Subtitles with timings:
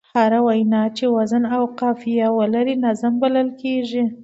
[0.17, 4.03] هره وينا چي وزن او قافیه ولري؛ نظم بلل کېږي.